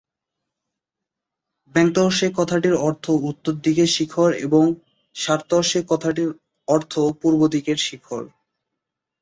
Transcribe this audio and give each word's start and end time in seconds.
ব্যাং-র্ত্সে 1.75 2.27
কথাটির 2.37 2.75
অর্থ 2.87 3.05
উত্তর 3.29 3.53
দিকের 3.63 3.89
শিখর 3.95 4.29
এবং 4.45 4.63
শার-র্ত্সে 5.15 5.79
কথাটির 5.89 6.29
অর্থ 6.67 6.93
পূর্ব 7.21 7.41
দিকের 7.47 7.77
শিখর। 7.87 8.23